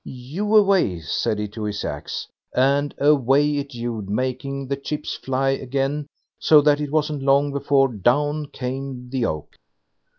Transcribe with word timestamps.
"Hew 0.03 0.55
away!" 0.55 0.99
said 0.99 1.37
he 1.37 1.47
to 1.49 1.61
his 1.63 1.85
axe; 1.85 2.27
and 2.55 2.91
away 2.97 3.57
it 3.59 3.73
hewed, 3.73 4.09
making 4.09 4.67
the 4.67 4.75
chips 4.75 5.15
fly 5.15 5.49
again, 5.51 6.07
so 6.39 6.59
that 6.61 6.81
it 6.81 6.91
wasn't 6.91 7.21
long 7.21 7.51
before 7.53 7.89
down 7.93 8.47
came 8.47 9.11
the 9.11 9.27
oak. 9.27 9.59